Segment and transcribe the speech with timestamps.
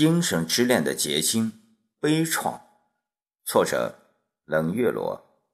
[0.00, 1.52] 精神之恋的结晶，
[2.00, 2.58] 悲怆。
[3.44, 3.98] 作者：
[4.46, 5.44] 冷月罗。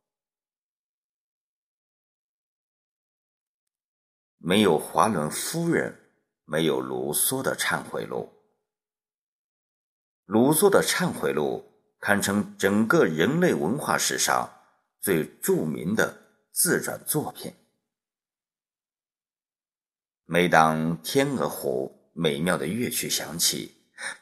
[4.37, 5.99] 没有华伦夫人，
[6.45, 8.33] 没有卢梭的忏悔录。
[10.27, 11.65] 卢梭的忏悔录
[11.99, 14.49] 堪称整个人类文化史上
[15.01, 17.53] 最著名的自传作品。
[20.25, 23.76] 每当《天鹅湖》美妙的乐曲响起，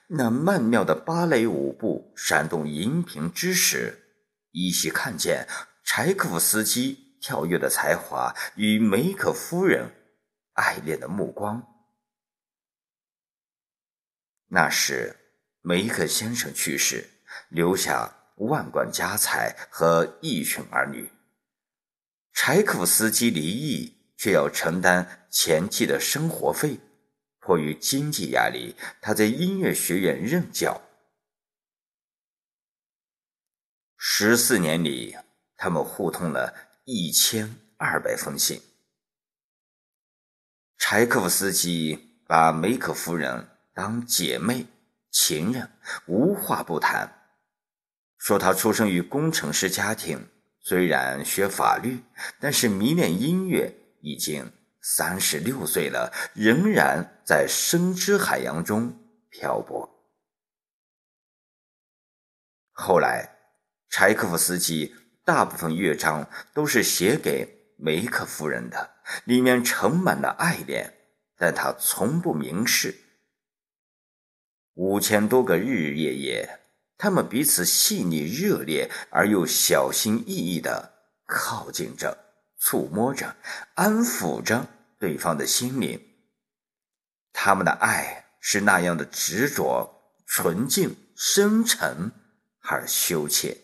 [0.06, 3.98] 那曼妙的芭蕾舞步闪动银屏之时，
[4.52, 5.48] 依稀看见
[5.84, 9.90] 柴可夫斯基跳跃的才华与梅可夫人
[10.52, 11.66] 爱恋的目光。
[14.48, 15.16] 那时，
[15.62, 17.08] 梅克先生去世，
[17.48, 21.10] 留下万贯家财和一群儿女。
[22.32, 26.78] 柴可夫斯基离异，却要承担前妻的生活费。
[27.44, 30.80] 迫于经济压力，他在音乐学院任教。
[33.98, 35.14] 十四年里，
[35.54, 36.54] 他们互通了
[36.86, 38.62] 一千二百封信。
[40.78, 44.66] 柴可夫斯基把梅可夫人当姐妹、
[45.10, 45.70] 情人，
[46.06, 47.26] 无话不谈，
[48.16, 50.26] 说他出生于工程师家庭，
[50.60, 52.02] 虽然学法律，
[52.40, 54.50] 但是迷恋音乐，已经。
[54.86, 58.94] 三十六岁了，仍然在生之海洋中
[59.30, 59.88] 漂泊。
[62.70, 63.38] 后来，
[63.88, 64.94] 柴可夫斯基
[65.24, 68.90] 大部分乐章都是写给梅克夫人的，
[69.24, 70.92] 里面盛满了爱恋，
[71.36, 72.94] 但他从不明示。
[74.74, 76.60] 五千多个日日夜夜，
[76.98, 80.92] 他们彼此细腻热烈而又小心翼翼的
[81.26, 82.18] 靠近着。
[82.58, 83.36] 触摸着，
[83.74, 84.66] 安抚着
[84.98, 86.13] 对方的心灵。
[87.36, 92.12] 他们的爱是那样的执着、纯净、深沉
[92.60, 93.58] 而羞怯。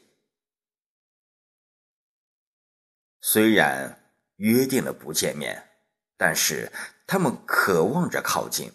[3.20, 5.70] 虽然约定了不见面，
[6.16, 6.70] 但是
[7.06, 8.72] 他们渴望着靠近。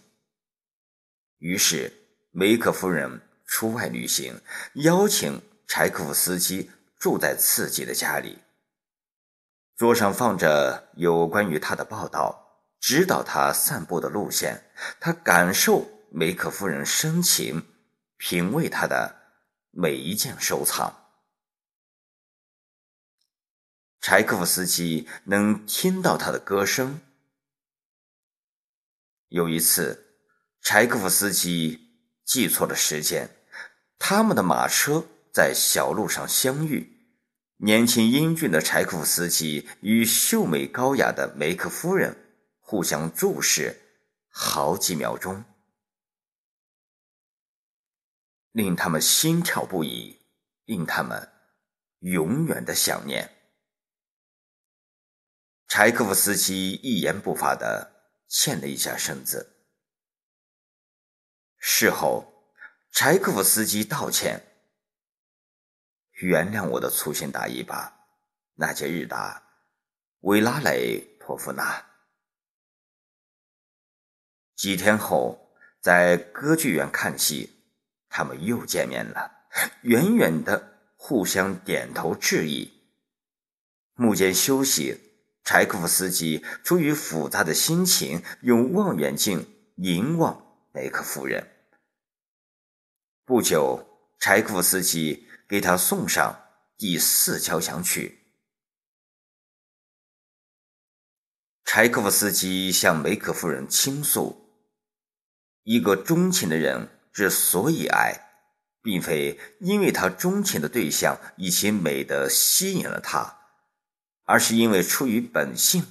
[1.40, 1.92] 于是，
[2.32, 4.42] 梅克夫人出外旅行，
[4.76, 8.40] 邀请柴可夫斯基住在自己的家里。
[9.76, 12.45] 桌上放着有关于他的报道，
[12.80, 14.72] 指导他散步的路线。
[15.00, 17.66] 他感受梅克夫人深情，
[18.18, 19.16] 品味他的
[19.72, 20.94] 每一件收藏。
[24.02, 27.02] 柴可夫斯基能听到他的歌声。
[29.30, 30.20] 有一次，
[30.62, 31.80] 柴可夫斯基
[32.24, 33.30] 记错了时间，
[33.98, 35.04] 他们的马车
[35.34, 36.92] 在小路上相遇。
[37.58, 42.16] 年轻英俊的柴可夫斯基与秀美高雅的梅克夫人
[42.68, 43.80] 互相注视
[44.28, 45.46] 好几秒钟，
[48.52, 50.20] 令他们心跳不已，
[50.66, 51.32] 令他们
[52.00, 53.32] 永远的想念。
[55.68, 59.68] 柴可夫斯基一言不发的欠了一下身子。
[61.60, 62.52] 事后，
[62.92, 64.42] 柴可夫斯基道歉。
[66.14, 68.08] 原谅我的粗心大意吧，
[68.56, 69.40] 纳杰日达·
[70.22, 71.95] 维拉雷托夫娜。
[74.56, 75.52] 几天后，
[75.82, 77.52] 在歌剧院看戏，
[78.10, 79.32] 他们又见面了，
[79.82, 82.72] 远远的互相点头致意。
[83.94, 85.00] 幕间休息，
[85.44, 89.46] 柴可夫斯基出于复杂的心情，用望远镜
[89.76, 91.48] 凝望梅克夫人。
[93.24, 93.86] 不久，
[94.20, 95.26] 柴可夫斯基。
[95.48, 96.42] 给他送上
[96.76, 98.18] 第四交响曲。
[101.64, 104.45] 柴可夫斯基向梅克夫人倾诉：
[105.66, 108.14] 一个钟情的人之所以爱，
[108.84, 113.40] 并非因为他钟情的对象以其美德吸引了他，
[114.26, 115.84] 而是因为出于本性，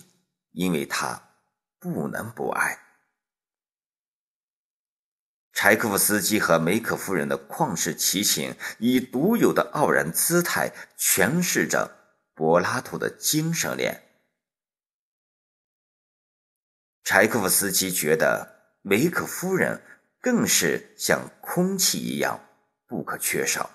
[0.53, 1.23] 因为他
[1.81, 2.79] 不能不爱。
[5.53, 11.97] 柴可夫斯基和梅可夫人的旷世奇情，以独有的傲然姿态诠释着
[12.33, 14.03] 柏拉图的精神恋。
[17.03, 18.54] 柴可夫斯基觉得
[18.87, 19.83] 梅克夫人
[20.21, 22.39] 更是像空气一样
[22.87, 23.71] 不可缺少，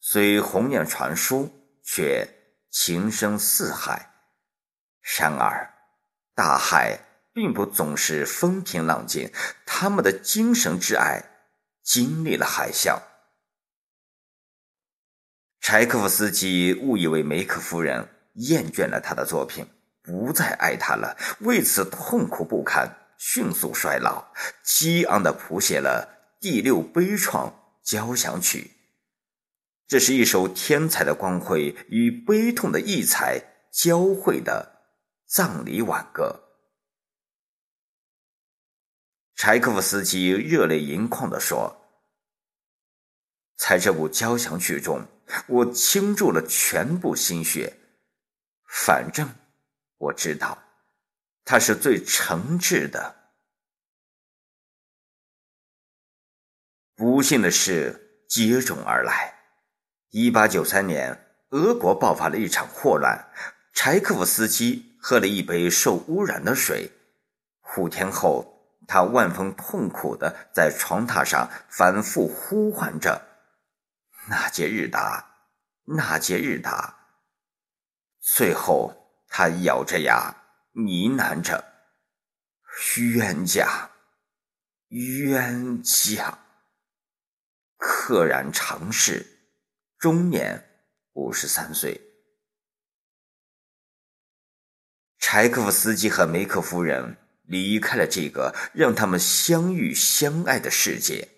[0.00, 2.26] 虽鸿雁传书，却
[2.70, 4.10] 情深似海。
[5.02, 5.74] 然而，
[6.34, 6.98] 大海。
[7.34, 9.28] 并不总是风平浪静，
[9.66, 11.20] 他们的精神之爱
[11.82, 13.02] 经历了海啸。
[15.58, 19.66] 柴可夫斯基误以为梅克夫人厌倦了他的作品，
[20.04, 23.00] 不再爱他了，为此痛苦不堪。
[23.16, 27.50] 迅速衰老，激昂地谱写了第六悲怆
[27.82, 28.72] 交响曲。
[29.86, 33.40] 这是一首天才的光辉与悲痛的异彩
[33.72, 34.82] 交汇的
[35.26, 36.40] 葬礼挽歌。
[39.36, 41.74] 柴可夫斯基热泪盈眶地说
[43.56, 45.06] ：“在这部交响曲中，
[45.46, 47.78] 我倾注了全部心血。
[48.66, 49.28] 反正
[50.04, 50.58] 我知道，
[51.44, 53.16] 它是最诚挚的。”
[56.96, 59.34] 不幸的事接踵而来。
[60.10, 63.32] 一八九三年，俄国爆发了一场霍乱，
[63.72, 66.92] 柴可夫斯基喝了一杯受污染的水，
[67.76, 68.52] 五天后。
[68.86, 73.18] 他万分痛苦的在床榻上反复呼唤着
[74.28, 75.38] ：“纳杰日达，
[75.84, 76.94] 纳杰日达。”
[78.20, 79.03] 最后，
[79.36, 80.32] 他咬着牙
[80.74, 81.64] 呢喃着
[82.96, 83.90] ：“冤家，
[84.90, 86.38] 冤家。”
[87.76, 89.26] 赫然长逝，
[89.98, 92.00] 终年五十三岁。
[95.18, 97.16] 柴可夫斯基和梅克夫人。
[97.46, 101.28] 离开了这个让他们相遇相爱的世界。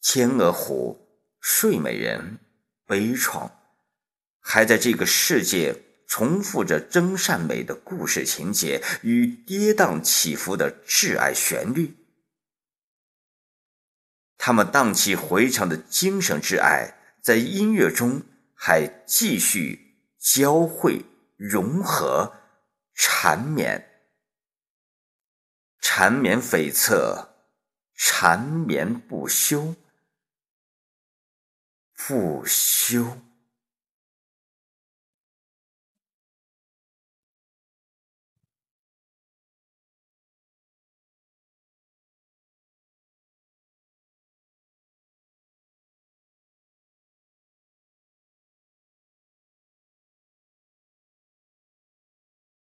[0.00, 0.98] 天鹅湖、
[1.40, 2.38] 睡美人、
[2.86, 3.50] 悲怆，
[4.48, 11.96] 还在这个世界重复着真善美的故事情节与跌宕起伏的挚爱旋律。
[14.38, 18.22] 他们荡气回肠的精神之爱，在音乐中
[18.54, 21.04] 还继续交汇
[21.36, 22.32] 融合。
[22.94, 23.84] 缠绵，
[25.80, 27.30] 缠绵悱恻，
[27.94, 29.74] 缠绵不休，
[31.96, 33.18] 不休。